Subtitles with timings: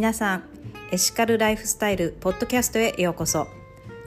[0.00, 0.44] 皆さん
[0.92, 3.48] エシカルライフスタイルポッドキャストへようこそ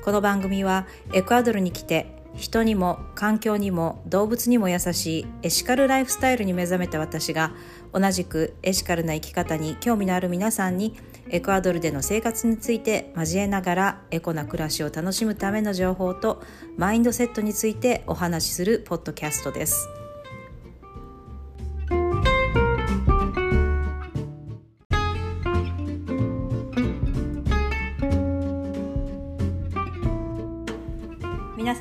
[0.03, 7.51] この番組はエクアドルに来て人にも環境にも動物にも優しいエシカルライフスタイルに目覚めた私が
[7.93, 10.95] 同じくエシカルな生き方に興味のある皆さんに
[11.29, 16.41] エクアドルでの生活について交えながらエコな暮らしを楽しむための情報と
[16.75, 19.87] マインドセットについてお話しするポッドキャストです。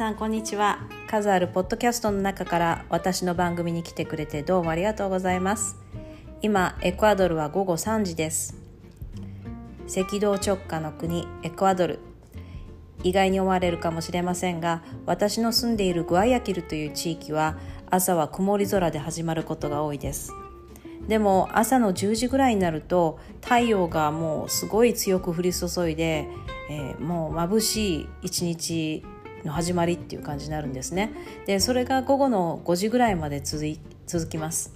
[0.03, 0.81] さんこんにちは。
[1.07, 5.77] 数あるポッドキャストの中から私の番組に来てくれてどうもありがとうございます。
[6.41, 8.57] 今エクアドルは午後3時です。
[9.97, 12.01] 赤道直下の国エクアドル。
[13.05, 17.57] 意外に思われるかもしれませんが私の住んでいるグアヤキルという地域は
[17.89, 20.33] 朝は曇り空で始まることが多いです。
[21.07, 26.27] でも朝の10時ぐらいになると太陽がもうすごい強く降り注いで、
[26.69, 29.05] えー、もう眩しい一日
[29.45, 31.13] の始まりっていう感じになるんですね。
[31.47, 33.65] でそれが午後の5時ぐらいまで続
[34.07, 34.75] 続きます。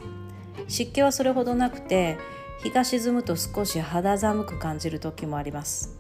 [0.69, 2.19] 湿気はそれほどなくて
[2.63, 5.99] 日が沈むと少し肌寒く感じる時もあります。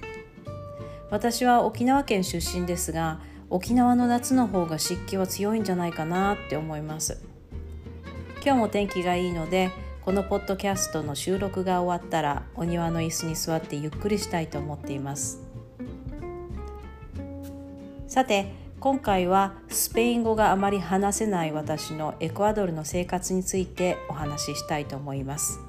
[1.10, 7.22] 私は沖縄県出身ですが沖縄の夏の方が湿気は強いんじゃないかなって思います。
[8.44, 9.70] 今日も天気がいいので
[10.04, 15.45] このポッドキャストの収録が終わったらお庭の椅子に座ってゆっくりしたいと思っています。
[18.16, 18.50] さて
[18.80, 25.60] 今回はスペイン語があまり話せない私のエクアドルの生活についてお話ししたいと思います。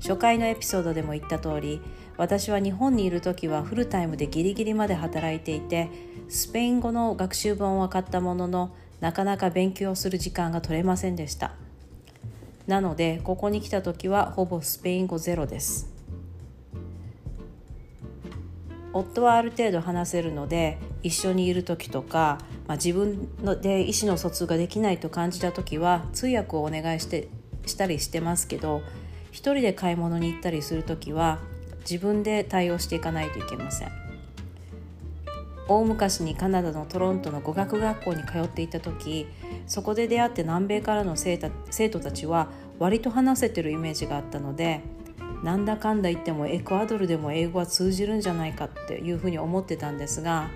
[0.00, 1.82] 初回のエピソードでも言った通り
[2.16, 5.90] 私は日本にいる時はフルタイムでギリギリまで働いていて
[6.30, 11.52] スペイン語の学習本は買ったもののなかなか勉強する時間が取れませんでした。
[12.66, 15.92] なのでここに来た時はほぼスペイン語ゼロです。
[18.94, 27.28] 夫はある程度話せるので一緒にいる時とか、まあ、自分ので意思の疎通ができないと感じた時は通訳をお願いして
[27.64, 28.82] したりしてますけど
[29.30, 31.38] 一人で買い物に行ったりする時は
[31.80, 34.06] 自分で対応していかないといけません。
[35.68, 39.26] 大昔にカナダのトロントの語学学校に通っていた時
[39.66, 44.80] そこで出会って南米からの生徒たちは割と話せてるイメージがあったので
[45.42, 50.50] なんだかんだ言ってもエクアドルでも英語は通じるんじゃないかっていうふうに思ってたんですが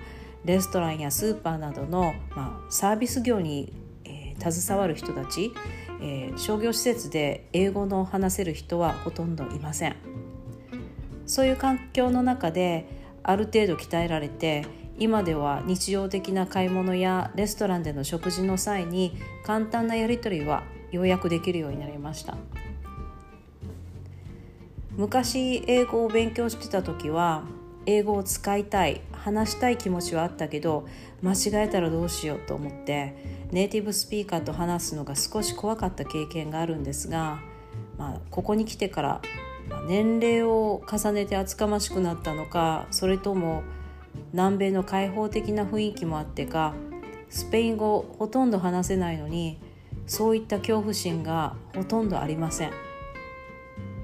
[0.45, 3.73] レストランやスーパーなどの、まあ、サービス業に、
[4.05, 5.51] えー、携わる人たち、
[6.01, 9.95] えー、商業施設で英語の話せる人はほとんどいません。
[11.27, 12.85] そういう環境の中で
[13.23, 14.65] ある程度鍛えられて
[14.97, 22.35] 今では日常的な買い物やレストランでの食事の際に簡単なやり取りはようやくできるようになりました。
[24.97, 27.43] 昔英語を勉強してた時は
[27.85, 30.87] 英語を使いたい話したい気持ちはあったけど
[31.21, 33.15] 間違えたらどうしようと思って
[33.51, 37.39] ネイティブスピーカーと話すのが少し怖かった経験があるんですが、
[37.97, 39.21] まあ、ここに来てから
[39.87, 43.63] 年齢を重ねて厚かましくなったのかそれとも
[44.33, 46.73] 南米の開放的な雰囲気もあってか
[47.29, 49.57] スペイン語ほとんど話せないのに
[50.07, 52.91] そういった恐怖心がほとんどありません。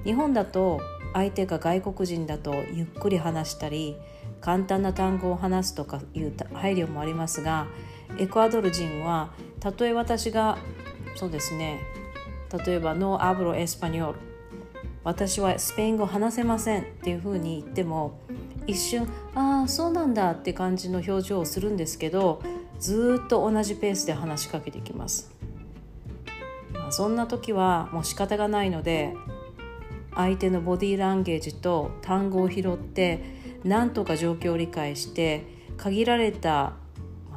[0.04, 0.80] 日本だと
[1.12, 3.96] 相手が外国人だとゆっくり話したり
[4.40, 7.66] 簡単な単語を話すとかいう配慮もありますが
[8.18, 10.58] エクアドル人はたとえ私が
[11.16, 11.80] そうですね
[12.64, 14.18] 例えば「ノーアブロエスパニョール」
[15.04, 18.18] 私はスペイン語話せませんっていうふうに言っても
[18.66, 22.42] 一瞬「ああそうなんだ」って感じの表情をするんですけど
[22.78, 25.30] ずっと同じペースで話しかけてきます。
[26.74, 29.14] まあ、そんな時はもう仕方がないので
[30.18, 33.22] 相手のボディーランゲージと単語を拾って
[33.62, 35.44] 何とか状況を理解して
[35.76, 36.72] 限られた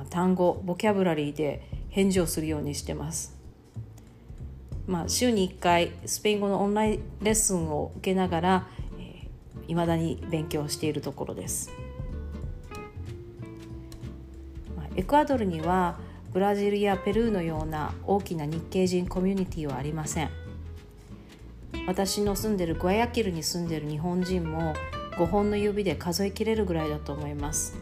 [0.09, 3.39] 単語ボキャブラリーで返事をするようにしてます。
[4.87, 8.67] まあ、週に1回スペイン語のオンラインレッスンを受けながら
[9.67, 11.71] いま、えー、だに勉強しているところです。
[14.95, 15.99] エクアドルには
[16.33, 20.40] ブラジルやペルーのような大きな日系人コミュニティはありません。
[21.91, 24.73] 私の住んでるグアヤキルに住んでる日本人も
[25.17, 27.75] 5本の指で数えきれるぐらいだと思います。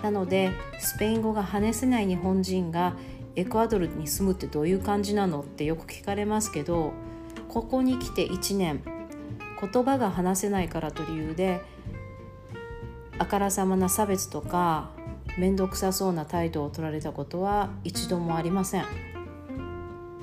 [0.00, 2.94] なのでスペイン語が話せない日本人が
[3.34, 6.92] エクアドルに住むってどういう感じなのってよく聞かれますけど
[7.48, 8.80] ここに来て1年
[9.60, 11.60] 言葉が話せないからと理由で
[13.18, 14.90] あからさまな差別とか
[15.36, 18.84] 面倒くさそうな態度を取られたことは一度もありません。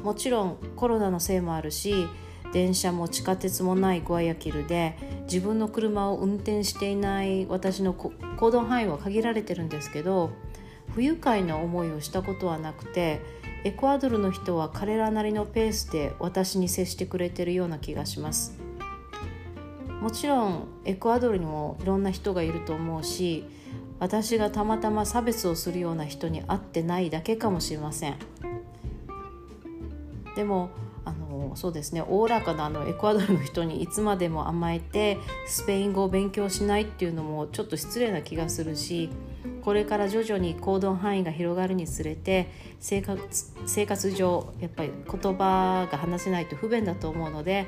[0.03, 2.07] もちろんコロナのせいもあるし
[2.53, 10.31] 電車も地下鉄もないグアヤキルで自分の車を運転していない私の行動範囲は限られてるんですけど
[10.93, 13.21] 不愉快な思いをしたことはなくて
[13.63, 18.57] エクアドルの人は彼らなりのペースで私に接してくれてるような気がします。
[20.01, 23.45] もちろんエクアドルにもいろんな人がいると思うし
[23.99, 28.15] 私がたまたま差別をするような人に会ってないだけかもしれません。
[30.35, 30.69] でも
[31.55, 35.17] そうですねおおらかなあのエクアドルの人にいつまでも甘えて
[35.47, 39.09] スペイン語を勉強しないっていうのもちょっと失礼な気がするし
[39.61, 42.49] これから徐々に行動範囲が広がるにつれて
[42.79, 47.67] 生活生活上やっぱり言葉が話せないと不便だと思うので、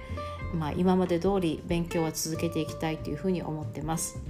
[0.54, 4.22] まあ、今まで通り勉強は続けていきたいというふうに思ってます。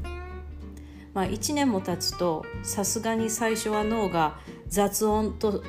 [1.14, 5.64] まあ、1年も経つとさすがに最初は脳が雑音と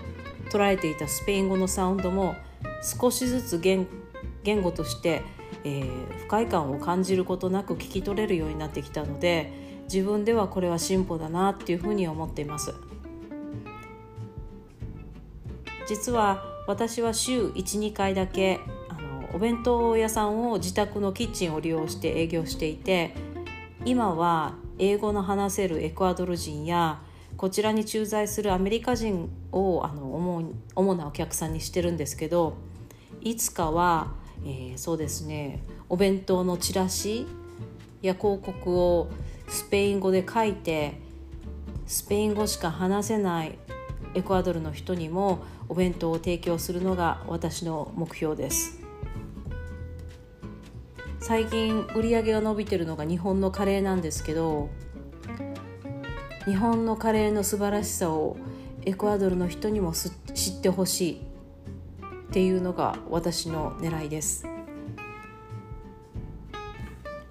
[0.50, 2.34] 捉えていたスペイン語のサウンドも
[2.82, 3.86] 少しずつ言
[4.42, 5.22] 言語として、
[5.64, 9.52] えー、不快感を感じることなく聞き取れるようになってきたので
[9.84, 12.74] 自分ではこれは進歩だなっていうふうに思っています。
[15.88, 23.12] 実は私は週12回だけあのお弁当屋さんを自宅のキッチンを利用して営業していて
[23.84, 27.00] 今は英語の話せるエクアドル人や
[27.36, 32.54] こちらに駐在するアメリカ人をあの主主なお客さんにしてるんですけど
[33.20, 34.12] いつかは、
[34.44, 37.26] えー、そうですねお弁当のチラシ
[38.02, 39.08] や広告を
[39.48, 40.94] スペイン語で書いて
[41.86, 43.58] スペイン語しか話せない
[44.14, 48.80] エクアドルの人にもお弁当を提供するのが私の目標です。
[51.20, 54.70] 最近売り上げが伸びてるのが日本のカレーなんですけど
[56.46, 58.36] 日本のカレーの素晴らしさを
[58.84, 61.29] エクアドルの人にも知ってほしい。
[62.30, 64.46] っていうのが私の狙いです。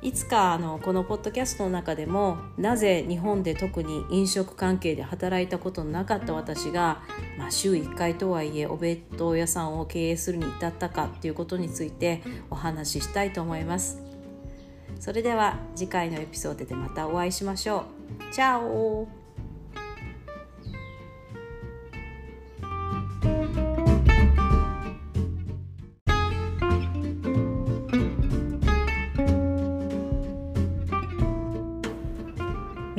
[0.02, 7.02] いつかあのこのポッドキャストの中でもなぜ日本で特に飲食関係で働いたことのなかった私が、
[7.38, 14.02] まあ、週1回とはいえお弁当屋さんを経営するに至ったかっていうことについてお話ししたいと思います。
[15.00, 17.86] それでは次回のエピソードでまたお会いしましょ
[18.30, 18.34] う。
[18.34, 19.19] チャオ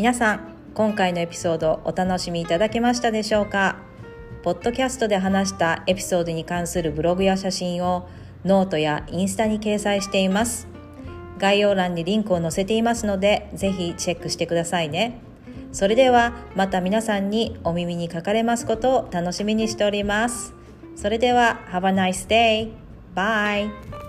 [0.00, 3.76] 皆さん今回のエピソードお楽しみいただけましたでしょうか？
[4.42, 8.08] ポッドキャストで話したエピソードに関するブログや写真を
[8.42, 10.68] ノートやインスタに掲載しています
[11.36, 15.20] 概要欄にリンクを載せていますのでぜひチェックしてくださいね
[15.70, 20.54] それではまた皆さんにお耳にかかれますことを楽しみにしております
[20.96, 22.72] それでは Have a nice day!
[23.14, 23.99] Bye!